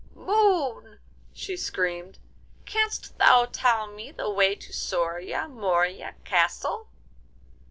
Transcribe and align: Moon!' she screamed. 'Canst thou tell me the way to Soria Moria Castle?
Moon!' 0.15 0.97
she 1.31 1.55
screamed. 1.55 2.17
'Canst 2.65 3.19
thou 3.19 3.45
tell 3.45 3.85
me 3.85 4.09
the 4.11 4.31
way 4.31 4.55
to 4.55 4.73
Soria 4.73 5.47
Moria 5.47 6.15
Castle? 6.25 6.87